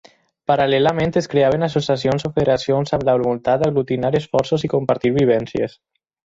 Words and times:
Paral·lelament, 0.51 1.11
es 1.21 1.27
creaven 1.33 1.65
associacions 1.67 2.25
o 2.29 2.31
federacions 2.37 2.95
amb 2.99 3.05
la 3.11 3.15
voluntat 3.19 3.63
d'aglutinar 3.67 4.13
esforços 4.21 4.67
i 4.69 4.73
compartir 4.73 5.13
vivències. 5.21 5.79